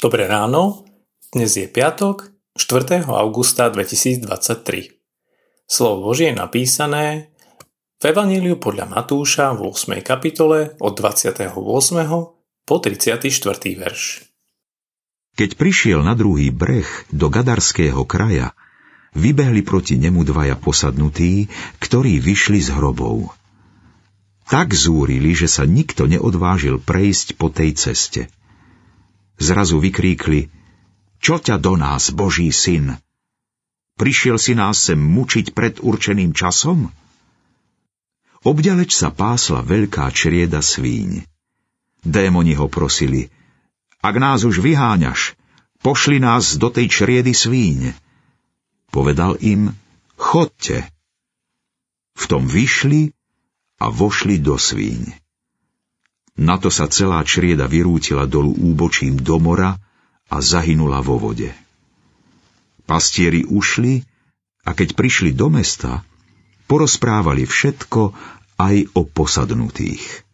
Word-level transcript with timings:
Dobré 0.00 0.24
ráno, 0.24 0.88
dnes 1.28 1.60
je 1.60 1.68
piatok, 1.68 2.32
4. 2.56 3.04
augusta 3.04 3.68
2023. 3.68 4.96
Slovo 5.68 6.08
Božie 6.08 6.32
je 6.32 6.40
napísané 6.40 7.36
v 8.00 8.08
Evaníliu 8.08 8.56
podľa 8.56 8.88
Matúša 8.88 9.52
v 9.52 9.68
8. 9.68 10.00
kapitole 10.00 10.72
od 10.80 10.96
28. 10.96 11.52
po 12.64 12.76
34. 12.80 13.28
verš. 13.76 14.24
Keď 15.36 15.50
prišiel 15.60 16.00
na 16.00 16.16
druhý 16.16 16.48
breh 16.48 16.88
do 17.12 17.28
Gadarského 17.28 18.00
kraja, 18.08 18.56
vybehli 19.12 19.60
proti 19.60 20.00
nemu 20.00 20.24
dvaja 20.24 20.56
posadnutí, 20.56 21.52
ktorí 21.76 22.24
vyšli 22.24 22.56
z 22.64 22.72
hrobov. 22.72 23.36
Tak 24.48 24.72
zúrili, 24.72 25.36
že 25.36 25.44
sa 25.44 25.68
nikto 25.68 26.08
neodvážil 26.08 26.80
prejsť 26.80 27.36
po 27.36 27.52
tej 27.52 27.76
ceste– 27.76 28.24
Zrazu 29.40 29.80
vykríkli, 29.80 30.52
čo 31.16 31.40
ťa 31.40 31.56
do 31.56 31.80
nás, 31.80 32.12
Boží 32.12 32.52
syn? 32.52 33.00
Prišiel 33.96 34.36
si 34.36 34.52
nás 34.52 34.76
sem 34.76 35.00
mučiť 35.00 35.56
pred 35.56 35.80
určeným 35.80 36.36
časom? 36.36 36.92
Obďaleč 38.44 38.96
sa 38.96 39.12
pásla 39.12 39.60
veľká 39.64 40.08
črieda 40.12 40.64
svíň. 40.64 41.24
Démoni 42.00 42.56
ho 42.56 42.68
prosili, 42.68 43.28
ak 44.00 44.16
nás 44.16 44.48
už 44.48 44.64
vyháňaš, 44.64 45.36
pošli 45.84 46.16
nás 46.20 46.56
do 46.56 46.72
tej 46.72 46.88
čriedy 46.88 47.36
svíň. 47.36 47.92
Povedal 48.88 49.36
im, 49.44 49.76
chodte. 50.16 50.88
V 52.16 52.24
tom 52.24 52.48
vyšli 52.48 53.12
a 53.76 53.92
vošli 53.92 54.40
do 54.40 54.56
svíň. 54.56 55.29
Na 56.40 56.56
to 56.56 56.72
sa 56.72 56.88
celá 56.88 57.20
črieda 57.20 57.68
vyrútila 57.68 58.24
dolu 58.24 58.56
úbočím 58.56 59.20
do 59.20 59.36
mora 59.36 59.76
a 60.32 60.36
zahynula 60.40 61.04
vo 61.04 61.20
vode. 61.20 61.52
Pastieri 62.88 63.44
ušli 63.44 64.00
a 64.64 64.72
keď 64.72 64.96
prišli 64.96 65.36
do 65.36 65.52
mesta, 65.52 66.00
porozprávali 66.64 67.44
všetko 67.44 68.16
aj 68.56 68.76
o 68.96 69.04
posadnutých. 69.04 70.24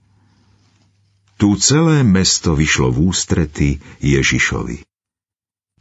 Tu 1.36 1.52
celé 1.58 2.06
mesto 2.06 2.54
vyšlo 2.54 2.94
v 2.94 3.12
ústrety 3.12 3.68
Ježišovi. 3.98 4.86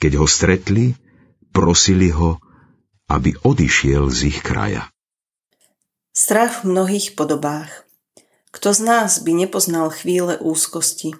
Keď 0.01 0.11
ho 0.19 0.27
stretli, 0.27 0.97
prosili 1.53 2.11
ho, 2.11 2.41
aby 3.07 3.37
odišiel 3.39 4.09
z 4.11 4.33
ich 4.33 4.39
kraja. 4.41 4.89
Strach 6.11 6.65
v 6.65 6.75
mnohých 6.75 7.13
podobách. 7.13 7.84
Kto 8.55 8.71
z 8.71 8.87
nás 8.87 9.19
by 9.19 9.35
nepoznal 9.35 9.91
chvíle 9.91 10.39
úzkosti, 10.39 11.11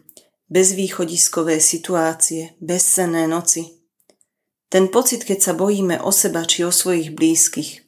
bezvýchodiskové 0.47 1.59
situácie, 1.59 2.55
bezcenné 2.64 3.28
noci? 3.28 3.75
Ten 4.72 4.88
pocit, 4.88 5.28
keď 5.28 5.39
sa 5.44 5.52
bojíme 5.52 6.00
o 6.00 6.16
seba 6.16 6.47
či 6.47 6.63
o 6.63 6.72
svojich 6.72 7.11
blízkych. 7.11 7.83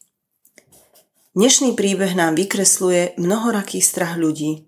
Dnešný 1.32 1.80
príbeh 1.80 2.12
nám 2.12 2.36
vykresluje 2.36 3.16
mnohoraký 3.16 3.80
strach 3.80 4.20
ľudí. 4.20 4.68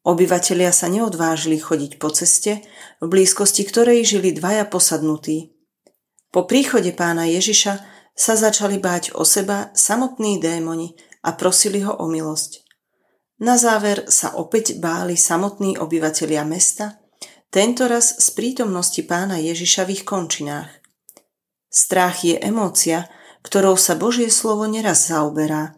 Obyvatelia 0.00 0.72
sa 0.72 0.88
neodvážili 0.88 1.60
chodiť 1.60 2.00
po 2.00 2.08
ceste, 2.08 2.64
v 3.04 3.06
blízkosti 3.12 3.68
ktorej 3.68 4.00
žili 4.16 4.32
dvaja 4.32 4.64
posadnutí. 4.64 5.52
Po 6.32 6.48
príchode 6.48 6.96
pána 6.96 7.28
Ježiša 7.28 7.84
sa 8.16 8.32
začali 8.32 8.80
báť 8.80 9.12
o 9.12 9.28
seba 9.28 9.68
samotní 9.76 10.40
démoni 10.40 10.96
a 11.20 11.36
prosili 11.36 11.84
ho 11.84 11.92
o 11.92 12.08
milosť. 12.08 12.65
Na 13.36 13.60
záver 13.60 14.08
sa 14.08 14.32
opäť 14.40 14.80
báli 14.80 15.16
samotní 15.16 15.76
obyvatelia 15.76 16.44
mesta, 16.48 16.96
tento 17.52 17.84
raz 17.84 18.16
z 18.16 18.32
prítomnosti 18.32 19.00
pána 19.04 19.36
Ježiša 19.36 19.84
v 19.84 19.90
ich 20.00 20.04
končinách. 20.08 20.72
Strach 21.68 22.24
je 22.24 22.40
emócia, 22.40 23.12
ktorou 23.44 23.76
sa 23.76 23.94
Božie 23.94 24.32
slovo 24.32 24.64
neraz 24.64 25.12
zaoberá. 25.12 25.76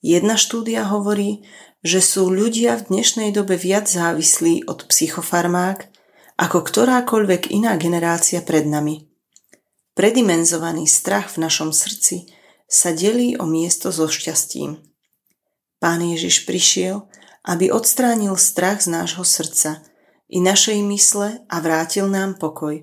Jedna 0.00 0.40
štúdia 0.40 0.88
hovorí, 0.88 1.44
že 1.84 2.00
sú 2.00 2.32
ľudia 2.32 2.80
v 2.80 2.96
dnešnej 2.96 3.30
dobe 3.30 3.60
viac 3.60 3.86
závislí 3.86 4.64
od 4.66 4.88
psychofarmák 4.88 5.92
ako 6.36 6.58
ktorákoľvek 6.64 7.52
iná 7.52 7.76
generácia 7.80 8.44
pred 8.44 8.68
nami. 8.68 9.08
Predimenzovaný 9.96 10.84
strach 10.84 11.32
v 11.32 11.48
našom 11.48 11.72
srdci 11.72 12.28
sa 12.68 12.92
delí 12.92 13.40
o 13.40 13.48
miesto 13.48 13.88
so 13.88 14.04
šťastím. 14.04 14.95
Pán 15.86 16.02
Ježiš 16.02 16.50
prišiel, 16.50 17.06
aby 17.46 17.70
odstránil 17.70 18.34
strach 18.34 18.82
z 18.82 18.90
nášho 18.90 19.22
srdca 19.22 19.86
i 20.26 20.42
našej 20.42 20.82
mysle 20.82 21.46
a 21.46 21.56
vrátil 21.62 22.10
nám 22.10 22.42
pokoj. 22.42 22.82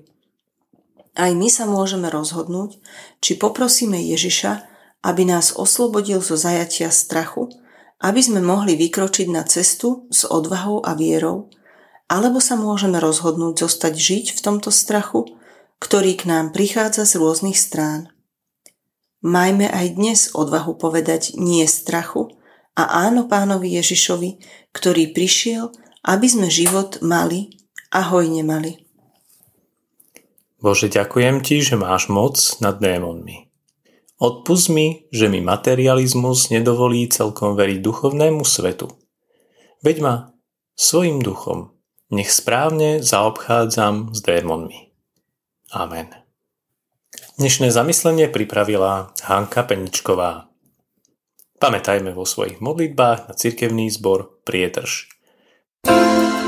Aj 1.12 1.28
my 1.36 1.52
sa 1.52 1.68
môžeme 1.68 2.08
rozhodnúť, 2.08 2.80
či 3.20 3.36
poprosíme 3.36 4.00
Ježiša, 4.00 4.64
aby 5.04 5.28
nás 5.28 5.52
oslobodil 5.52 6.24
zo 6.24 6.40
zajatia 6.40 6.88
strachu, 6.88 7.52
aby 8.00 8.24
sme 8.24 8.40
mohli 8.40 8.72
vykročiť 8.72 9.28
na 9.28 9.44
cestu 9.44 10.08
s 10.08 10.24
odvahou 10.24 10.80
a 10.80 10.96
vierou, 10.96 11.52
alebo 12.08 12.40
sa 12.40 12.56
môžeme 12.56 12.96
rozhodnúť 13.04 13.68
zostať 13.68 13.92
žiť 14.00 14.24
v 14.32 14.40
tomto 14.40 14.72
strachu, 14.72 15.28
ktorý 15.76 16.16
k 16.16 16.24
nám 16.24 16.56
prichádza 16.56 17.04
z 17.04 17.20
rôznych 17.20 17.60
strán. 17.60 18.08
Majme 19.20 19.68
aj 19.68 19.86
dnes 19.92 20.20
odvahu 20.32 20.80
povedať 20.80 21.36
nie 21.36 21.68
strachu, 21.68 22.33
a 22.74 23.06
áno 23.06 23.30
pánovi 23.30 23.78
Ježišovi, 23.78 24.30
ktorý 24.74 25.14
prišiel, 25.14 25.70
aby 26.04 26.26
sme 26.26 26.48
život 26.50 26.98
mali 27.00 27.54
a 27.94 28.10
hojne 28.10 28.42
mali. 28.42 28.84
Bože, 30.58 30.88
ďakujem 30.88 31.44
Ti, 31.44 31.60
že 31.60 31.76
máš 31.76 32.08
moc 32.08 32.40
nad 32.58 32.80
démonmi. 32.80 33.52
Odpust 34.16 34.72
mi, 34.72 35.04
že 35.12 35.28
mi 35.28 35.44
materializmus 35.44 36.48
nedovolí 36.48 37.10
celkom 37.10 37.58
veriť 37.58 37.78
duchovnému 37.84 38.40
svetu. 38.46 38.88
Veď 39.84 39.96
ma 40.00 40.14
svojim 40.72 41.20
duchom, 41.20 41.76
nech 42.08 42.32
správne 42.32 43.04
zaobchádzam 43.04 44.16
s 44.16 44.24
démonmi. 44.24 44.94
Amen. 45.74 46.08
Dnešné 47.36 47.74
zamyslenie 47.74 48.30
pripravila 48.30 49.10
Hanka 49.26 49.66
Peničková. 49.66 50.53
Pamätajme 51.64 52.12
vo 52.12 52.28
svojich 52.28 52.60
modlitbách 52.60 53.24
na 53.24 53.32
cirkevný 53.32 53.88
zbor 53.88 54.44
Prietrž. 54.44 55.08
thank 55.88 56.38
you 56.38 56.43